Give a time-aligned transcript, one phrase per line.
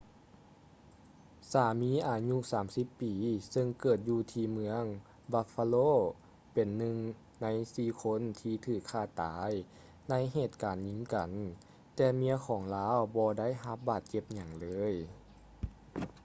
[1.51, 2.37] ສາມີອາຍຸ
[2.71, 3.13] 30 ປີ
[3.51, 4.83] ເຊິ່ງເກີດຢູ່ທີ່ເມືອງ
[5.33, 5.89] buffalo
[6.53, 6.95] ເປັນໜຶ່ງ
[7.41, 9.51] ໃນສີ່ຄົນທີ່ຖືກຂ້າຕາຍ
[10.09, 11.31] ໃນເຫດການຍິງກັນ
[11.95, 14.93] ແຕ່ເມຍຂອງລາວບໍ່ໄດ້ຮັບບາດເຈັບຫຍັງເລີຍ